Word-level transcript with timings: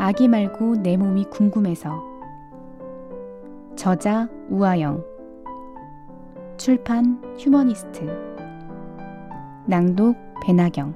아기 0.00 0.28
말고 0.28 0.76
내 0.76 0.96
몸이 0.96 1.24
궁금해서. 1.24 2.00
저자 3.74 4.28
우아영. 4.48 5.04
출판 6.56 7.20
휴머니스트. 7.36 8.06
낭독 9.66 10.16
배나경. 10.44 10.94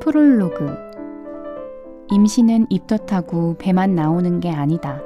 프롤로그. 0.00 0.76
임신은 2.10 2.66
입덧하고 2.68 3.56
배만 3.58 3.94
나오는 3.94 4.40
게 4.40 4.50
아니다. 4.50 5.00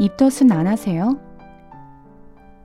입덧은 0.00 0.50
안 0.50 0.66
하세요? 0.66 1.16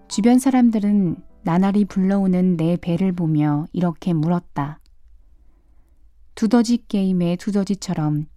주변 0.08 0.40
사람들은 0.40 1.33
나날이 1.46 1.84
불러오는 1.84 2.56
내 2.56 2.78
배를 2.78 3.12
보며 3.12 3.68
이렇게 3.74 4.14
물었다. 4.14 4.80
두더지 6.36 6.86
게임의 6.88 7.38
두더지처럼 7.38 8.28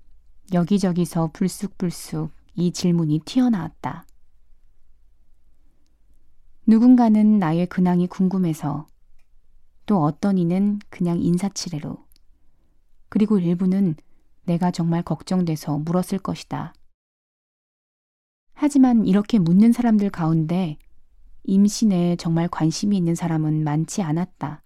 여기저기서 0.52 1.30
불쑥불쑥 1.32 2.32
이 2.56 2.72
질문이 2.72 3.20
튀어나왔다. 3.24 4.06
누군가는 6.66 7.38
나의 7.38 7.66
근황이 7.66 8.08
궁금해서 8.08 8.88
또 9.86 10.02
어떤 10.02 10.36
이는 10.36 10.80
그냥 10.90 11.20
인사치레로 11.20 12.04
그리고 13.08 13.38
일부는 13.38 13.94
내가 14.46 14.72
정말 14.72 15.04
걱정돼서 15.04 15.78
물었을 15.78 16.18
것이다. 16.18 16.74
하지만 18.52 19.04
이렇게 19.04 19.38
묻는 19.38 19.70
사람들 19.70 20.10
가운데 20.10 20.78
임신에 21.46 22.16
정말 22.16 22.48
관심이 22.48 22.96
있는 22.96 23.14
사람은 23.14 23.64
많지 23.64 24.02
않았다. 24.02 24.62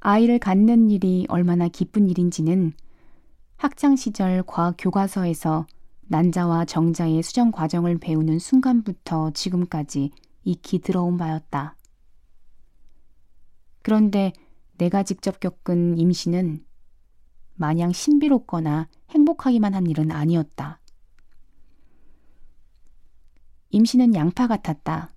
아이를 0.00 0.38
갖는 0.38 0.90
일이 0.90 1.26
얼마나 1.28 1.68
기쁜 1.68 2.08
일인지는 2.08 2.72
학창시절 3.56 4.44
과학 4.46 4.76
교과서에서 4.78 5.66
난자와 6.02 6.64
정자의 6.64 7.22
수정 7.22 7.52
과정을 7.52 7.98
배우는 7.98 8.38
순간부터 8.38 9.32
지금까지 9.32 10.10
익히 10.44 10.78
들어온 10.78 11.18
바였다. 11.18 11.76
그런데 13.82 14.32
내가 14.78 15.02
직접 15.02 15.40
겪은 15.40 15.98
임신은 15.98 16.64
마냥 17.54 17.92
신비롭거나 17.92 18.88
행복하기만 19.10 19.74
한 19.74 19.86
일은 19.86 20.10
아니었다. 20.10 20.79
임신은 23.80 24.14
양파 24.14 24.46
같았다. 24.46 25.10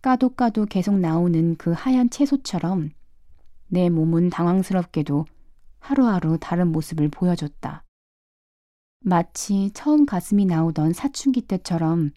까도 0.00 0.30
까도 0.30 0.64
계속 0.64 0.98
나오는 0.98 1.56
그 1.56 1.72
하얀 1.72 2.08
채소처럼 2.08 2.88
내 3.68 3.90
몸은 3.90 4.30
당황스럽게도 4.30 5.26
하루하루 5.78 6.38
다른 6.40 6.72
모습을 6.72 7.10
보여줬다. 7.10 7.84
마치 9.00 9.70
처음 9.74 10.06
가슴이 10.06 10.46
나오던 10.46 10.94
사춘기 10.94 11.42
때처럼 11.42 12.12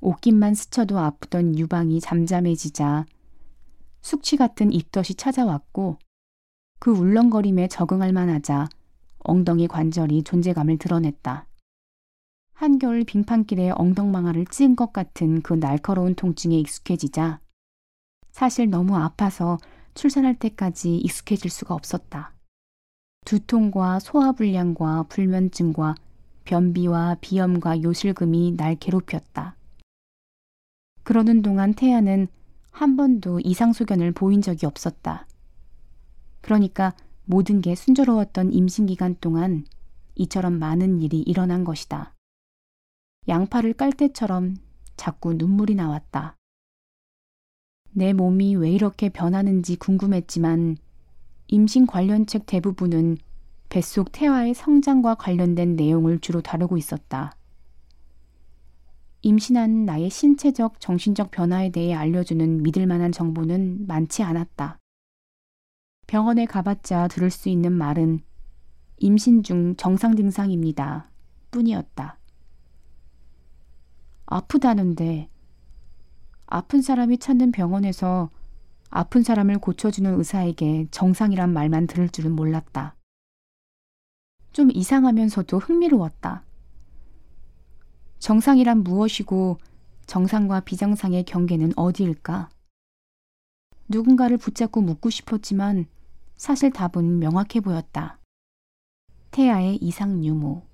옷깃만 0.00 0.54
스쳐도 0.54 0.98
아프던 0.98 1.56
유방이 1.56 2.00
잠잠해지자 2.00 3.06
숙취 4.00 4.36
같은 4.36 4.72
입덧이 4.72 5.14
찾아왔고 5.16 5.96
그 6.80 6.90
울렁거림에 6.90 7.68
적응할 7.68 8.12
만하자 8.12 8.68
엉덩이 9.20 9.68
관절이 9.68 10.24
존재감을 10.24 10.78
드러냈다. 10.78 11.47
한겨울 12.58 13.04
빙판길에 13.04 13.70
엉덩망아를 13.76 14.44
찌은 14.46 14.74
것 14.74 14.92
같은 14.92 15.42
그 15.42 15.54
날카로운 15.54 16.16
통증에 16.16 16.58
익숙해지자 16.58 17.38
사실 18.32 18.68
너무 18.68 18.96
아파서 18.96 19.58
출산할 19.94 20.40
때까지 20.40 20.96
익숙해질 20.96 21.52
수가 21.52 21.76
없었다. 21.76 22.34
두통과 23.24 24.00
소화불량과 24.00 25.04
불면증과 25.04 25.94
변비와 26.46 27.18
비염과 27.20 27.84
요실금이 27.84 28.54
날 28.56 28.74
괴롭혔다. 28.74 29.54
그러는 31.04 31.42
동안 31.42 31.74
태아는 31.74 32.26
한 32.72 32.96
번도 32.96 33.38
이상소견을 33.38 34.10
보인 34.10 34.42
적이 34.42 34.66
없었다. 34.66 35.28
그러니까 36.40 36.92
모든 37.24 37.60
게 37.60 37.76
순조로웠던 37.76 38.52
임신기간 38.52 39.18
동안 39.20 39.64
이처럼 40.16 40.58
많은 40.58 41.00
일이 41.02 41.20
일어난 41.20 41.62
것이다. 41.62 42.17
양파를 43.28 43.74
깔 43.74 43.92
때처럼 43.92 44.56
자꾸 44.96 45.34
눈물이 45.34 45.74
나왔다. 45.74 46.36
내 47.90 48.12
몸이 48.14 48.56
왜 48.56 48.70
이렇게 48.70 49.10
변하는지 49.10 49.76
궁금했지만 49.76 50.78
임신 51.48 51.86
관련 51.86 52.26
책 52.26 52.46
대부분은 52.46 53.18
뱃속 53.68 54.12
태아의 54.12 54.54
성장과 54.54 55.16
관련된 55.16 55.76
내용을 55.76 56.20
주로 56.20 56.40
다루고 56.40 56.78
있었다. 56.78 57.32
임신한 59.20 59.84
나의 59.84 60.10
신체적, 60.10 60.80
정신적 60.80 61.30
변화에 61.30 61.70
대해 61.70 61.92
알려주는 61.92 62.62
믿을 62.62 62.86
만한 62.86 63.12
정보는 63.12 63.86
많지 63.86 64.22
않았다. 64.22 64.78
병원에 66.06 66.46
가봤자 66.46 67.08
들을 67.08 67.30
수 67.30 67.50
있는 67.50 67.72
말은 67.72 68.20
임신 68.98 69.42
중 69.42 69.76
정상 69.76 70.16
증상입니다. 70.16 71.10
뿐이었다. 71.50 72.17
아프다는데 74.30 75.30
아픈 76.46 76.82
사람이 76.82 77.18
찾는 77.18 77.50
병원에서 77.50 78.30
아픈 78.90 79.22
사람을 79.22 79.58
고쳐주는 79.58 80.18
의사에게 80.18 80.86
정상이란 80.90 81.52
말만 81.52 81.86
들을 81.86 82.08
줄은 82.08 82.32
몰랐다. 82.32 82.94
좀 84.52 84.70
이상하면서도 84.70 85.58
흥미로웠다. 85.58 86.44
정상이란 88.18 88.82
무엇이고 88.82 89.58
정상과 90.06 90.60
비정상의 90.60 91.24
경계는 91.24 91.72
어디일까? 91.76 92.50
누군가를 93.88 94.36
붙잡고 94.36 94.82
묻고 94.82 95.08
싶었지만 95.08 95.86
사실 96.36 96.70
답은 96.70 97.18
명확해 97.18 97.60
보였다. 97.60 98.18
태아의 99.30 99.76
이상 99.76 100.22
유무. 100.24 100.67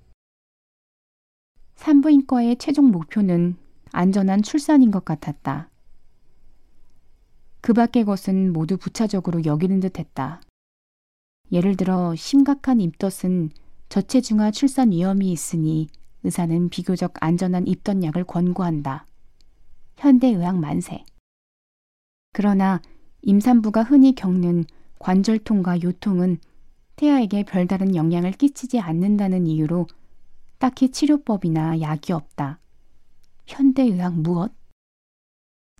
산부인과의 1.85 2.55
최종 2.55 2.89
목표는 2.89 3.57
안전한 3.91 4.41
출산인 4.41 4.89
것 4.89 5.05
같았다. 5.05 5.69
그 7.61 7.73
밖의 7.73 8.05
것은 8.05 8.51
모두 8.53 8.75
부차적으로 8.75 9.45
여기는 9.45 9.81
듯 9.81 9.99
했다. 9.99 10.41
예를 11.51 11.77
들어 11.77 12.15
심각한 12.15 12.81
입덧은 12.81 13.51
저체중아 13.89 14.49
출산 14.49 14.89
위험이 14.89 15.31
있으니 15.31 15.87
의사는 16.23 16.69
비교적 16.69 17.13
안전한 17.19 17.67
입덧약을 17.67 18.23
권고한다. 18.23 19.05
현대의학 19.97 20.57
만세. 20.57 21.05
그러나 22.33 22.81
임산부가 23.21 23.83
흔히 23.83 24.15
겪는 24.15 24.65
관절통과 24.97 25.83
요통은 25.83 26.39
태아에게 26.95 27.43
별다른 27.43 27.95
영향을 27.95 28.31
끼치지 28.31 28.79
않는다는 28.79 29.45
이유로 29.45 29.85
딱히 30.65 30.89
치료법이나 30.89 31.79
약이 31.79 32.11
없다. 32.11 32.59
현대의학 33.45 34.19
무엇? 34.19 34.51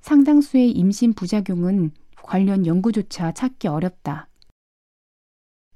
상당수의 0.02 0.70
임신 0.74 1.14
부작용은 1.14 1.90
관련 2.22 2.68
연구조차 2.68 3.32
찾기 3.32 3.68
어렵다. 3.68 4.30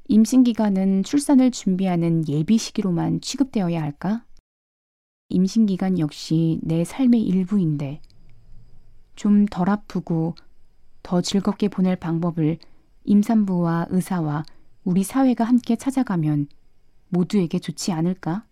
임신 0.09 0.44
기간은 0.44 1.02
출산을 1.02 1.50
준비하는 1.50 2.28
예비 2.28 2.59
시기로만 2.59 3.22
취급되어야 3.22 3.81
할까? 3.81 4.28
임신 5.30 5.66
기간 5.66 5.97
역시 5.97 6.59
내 6.62 6.84
삶의 6.86 7.23
일부인데 7.23 8.03
좀 9.16 9.47
덜 9.47 9.72
아프고 9.72 10.35
더 11.02 11.20
즐겁게 11.22 11.67
보낼 11.67 11.96
방법을 11.96 12.59
임산부와 13.06 13.88
의사와 13.90 14.44
우리 14.84 15.03
사회가 15.03 15.46
함께 15.46 15.76
찾아가면 15.76 16.47
모두에게 17.08 17.58
좋지 17.58 17.91
않을까? 17.91 18.46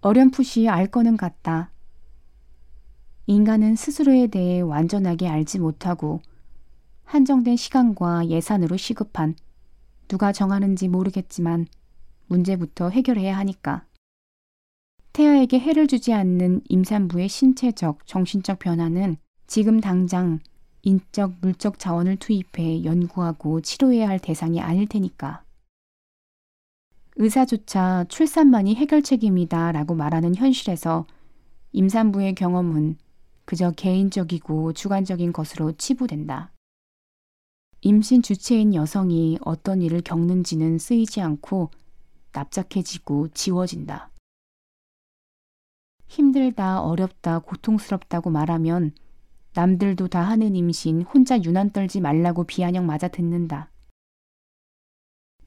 어렴풋이 0.00 0.68
알 0.68 0.86
거는 0.86 1.16
같다. 1.16 1.72
인간은 3.26 3.74
스스로에 3.74 4.28
대해 4.28 4.60
완전하게 4.60 5.28
알지 5.28 5.58
못하고 5.58 6.20
한정된 7.04 7.56
시간과 7.56 8.28
예산으로 8.28 8.76
시급한 8.76 9.34
누가 10.06 10.32
정하는지 10.32 10.86
모르겠지만 10.88 11.66
문제부터 12.28 12.90
해결해야 12.90 13.36
하니까. 13.38 13.84
태아에게 15.12 15.58
해를 15.58 15.88
주지 15.88 16.12
않는 16.12 16.60
임산부의 16.68 17.28
신체적, 17.28 18.06
정신적 18.06 18.60
변화는 18.60 19.16
지금 19.48 19.80
당장 19.80 20.38
인적, 20.82 21.38
물적 21.40 21.80
자원을 21.80 22.16
투입해 22.16 22.84
연구하고 22.84 23.60
치료해야 23.62 24.08
할 24.08 24.20
대상이 24.20 24.60
아닐 24.60 24.86
테니까. 24.86 25.42
의사조차 27.20 28.04
출산만이 28.08 28.76
해결책입니다 28.76 29.72
라고 29.72 29.96
말하는 29.96 30.36
현실에서 30.36 31.04
임산부의 31.72 32.36
경험은 32.36 32.96
그저 33.44 33.72
개인적이고 33.72 34.72
주관적인 34.72 35.32
것으로 35.32 35.72
치부된다. 35.72 36.52
임신 37.80 38.22
주체인 38.22 38.72
여성이 38.72 39.36
어떤 39.40 39.82
일을 39.82 40.00
겪는지는 40.02 40.78
쓰이지 40.78 41.20
않고 41.20 41.72
납작해지고 42.32 43.28
지워진다. 43.28 44.12
힘들다, 46.06 46.82
어렵다, 46.82 47.40
고통스럽다고 47.40 48.30
말하면 48.30 48.92
남들도 49.54 50.06
다 50.06 50.20
하는 50.22 50.54
임신 50.54 51.02
혼자 51.02 51.42
유난 51.42 51.70
떨지 51.70 52.00
말라고 52.00 52.44
비아냥 52.44 52.86
맞아 52.86 53.08
듣는다. 53.08 53.72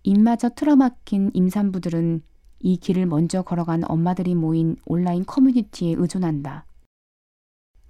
입마저 0.04 0.50
틀어막힌 0.50 1.32
임산부들은 1.34 2.24
이 2.60 2.78
길을 2.78 3.06
먼저 3.06 3.42
걸어간 3.42 3.84
엄마들이 3.90 4.36
모인 4.36 4.76
온라인 4.86 5.26
커뮤니티에 5.26 5.96
의존한다. 5.98 6.66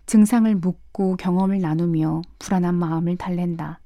증상을 0.06 0.54
묻고 0.56 1.16
경험을 1.18 1.60
나누며 1.60 2.22
불안한 2.40 2.75
마음을 2.75 3.18
달랜다. 3.18 3.80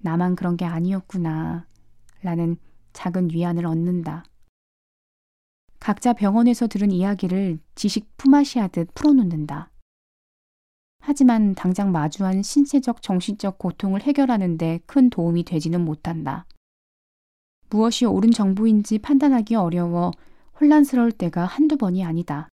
나만 0.00 0.34
그런 0.34 0.56
게 0.56 0.64
아니었구나. 0.64 1.66
라는 2.22 2.56
작은 2.92 3.30
위안을 3.32 3.66
얻는다. 3.66 4.24
각자 5.78 6.12
병원에서 6.12 6.66
들은 6.68 6.92
이야기를 6.92 7.58
지식 7.74 8.16
품앗이하듯 8.16 8.94
풀어놓는다. 8.94 9.70
하지만 11.00 11.54
당장 11.54 11.90
마주한 11.90 12.42
신체적 12.42 13.02
정신적 13.02 13.58
고통을 13.58 14.02
해결하는 14.02 14.56
데 14.58 14.80
큰 14.86 15.10
도움이 15.10 15.42
되지는 15.44 15.84
못한다. 15.84 16.46
무엇이 17.72 18.04
옳은 18.04 18.32
정보인지 18.32 18.98
판단하기 18.98 19.54
어려워 19.54 20.10
혼란스러울 20.60 21.10
때가 21.10 21.46
한두 21.46 21.78
번이 21.78 22.04
아니다. 22.04 22.50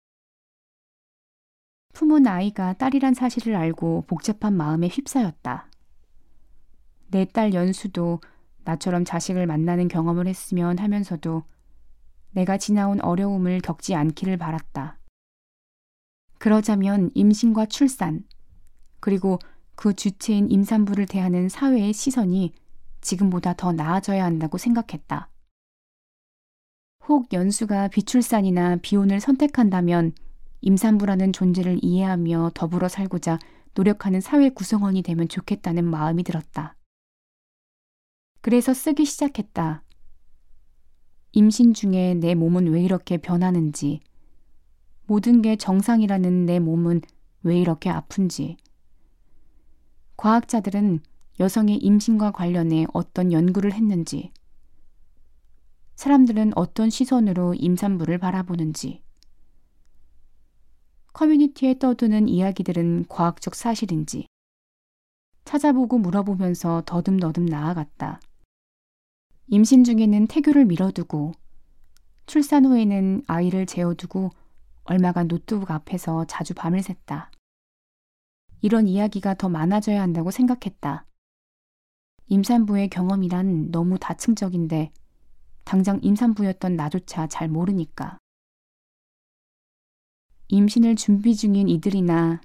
품은 1.93 2.29
아이가 2.29 2.75
딸이란 2.75 3.15
사실을 3.15 3.57
알고 3.57 4.05
복잡한 4.07 4.57
마음에 4.57 4.87
휩싸였다. 4.87 5.69
내 7.11 7.25
딸 7.25 7.53
연수도 7.53 8.21
나처럼 8.63 9.05
자식을 9.05 9.49
만나는 9.49 9.89
경험을 9.89 10.29
했으면 10.29 10.79
하면서도 10.79 11.43
내가 12.31 12.57
지나온 12.57 13.01
어려움을 13.01 13.61
겪지 13.61 13.97
않기를 13.97 14.37
바랐다. 14.37 15.01
그러자면 16.39 17.11
임신과 17.15 17.67
출산, 17.67 18.23
그리고 19.01 19.41
그 19.75 19.95
주체인 19.95 20.49
임산부를 20.49 21.07
대하는 21.07 21.49
사회의 21.49 21.93
시선이 21.93 22.53
지금보다 23.09 23.55
더 23.55 23.73
나아져야 23.73 24.23
한다고 24.23 24.59
생각했다. 24.59 25.31
혹 27.07 27.33
연수가 27.33 27.89
비출산이나 27.89 28.77
비혼을 28.83 29.21
선택한다면 29.21 30.13
임산부라는 30.61 31.33
존재를 31.33 31.79
이해하며 31.81 32.51
더불어 32.55 32.89
살고자 32.89 33.39
노력하는 33.73 34.21
사회 34.21 34.51
구성원이 34.51 35.01
되면 35.01 35.27
좋겠다는 35.27 35.85
마음이 35.85 36.23
들었다. 36.23 36.77
그래서 38.43 38.75
쓰기 38.75 39.07
시작했다. 39.07 39.83
임신 41.33 41.73
중에 41.73 42.13
내 42.15 42.35
몸은 42.35 42.67
왜 42.67 42.83
이렇게 42.83 43.17
변하는지, 43.17 44.01
모든 45.07 45.41
게 45.41 45.57
정상이라는 45.57 46.45
내 46.45 46.59
몸은 46.59 47.01
왜 47.43 47.59
이렇게 47.59 47.89
아픈지. 47.89 48.59
과학자들은 50.17 51.01
여성의 51.41 51.77
임신과 51.77 52.33
관련해 52.33 52.87
어떤 52.93 53.33
연구를 53.33 53.73
했는지, 53.73 54.33
사람들은 55.95 56.53
어떤 56.57 56.91
시선으로 56.91 57.55
임산부를 57.55 58.19
바라보는지, 58.19 59.03
커뮤니티에 61.13 61.79
떠드는 61.79 62.29
이야기들은 62.29 63.07
과학적 63.09 63.55
사실인지, 63.55 64.27
찾아보고 65.45 65.99
물어보면서 65.99 66.83
더듬더듬 66.85 67.47
나아갔다. 67.47 68.21
임신 69.47 69.83
중에는 69.83 70.27
태교를 70.27 70.67
미뤄두고 70.67 71.33
출산 72.27 72.67
후에는 72.67 73.23
아이를 73.27 73.65
재워두고 73.65 74.31
얼마간 74.85 75.27
노트북 75.27 75.71
앞에서 75.71 76.27
자주 76.27 76.53
밤을 76.53 76.81
샜다. 76.81 77.31
이런 78.61 78.87
이야기가 78.87 79.35
더 79.35 79.49
많아져야 79.49 80.03
한다고 80.03 80.31
생각했다. 80.31 81.08
임산부의 82.31 82.91
경험이란 82.91 83.71
너무 83.71 83.99
다층적인데 83.99 84.91
당장 85.65 85.99
임산부였던 86.03 86.77
나조차 86.77 87.27
잘 87.27 87.49
모르니까. 87.49 88.19
임신을 90.49 90.97
준비 90.97 91.35
중인 91.35 91.69
이들이나 91.69 92.41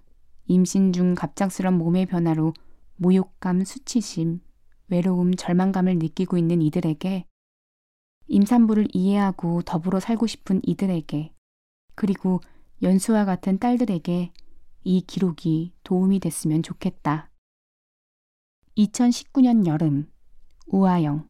임신 0.46 0.94
중 0.94 1.16
갑작스런 1.16 1.78
몸의 1.78 2.06
변화로 2.06 2.54
모욕감, 2.96 3.66
수치심, 3.66 4.40
외로움, 4.88 5.36
절망감을 5.36 6.00
느끼고 6.00 6.38
있는 6.38 6.62
이들에게 6.62 7.26
임산부를 8.28 8.88
이해하고 8.94 9.64
더불어 9.64 10.00
살고 10.00 10.28
싶은 10.28 10.62
이들에게 10.64 11.34
그리고 11.96 12.40
연수와 12.82 13.26
같은 13.26 13.60
딸들에게 13.60 14.32
이 14.86 15.02
기록이 15.02 15.74
도움이 15.84 16.20
됐으면 16.20 16.64
좋겠다. 16.64 17.33
2019년 18.78 19.68
여름 19.68 20.08
우아영 20.68 21.28